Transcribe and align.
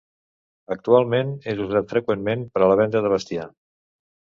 Actualment 0.75 1.29
és 1.53 1.61
usat 1.67 1.93
freqüentment 1.95 2.49
per 2.57 2.65
a 2.65 2.73
la 2.73 2.81
venda 2.83 3.05
de 3.07 3.15
bestiar. 3.17 3.49